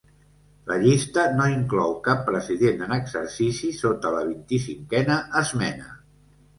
[0.69, 5.99] La llista no inclou cap president en exercici sota la vint-i-cinquena esmena.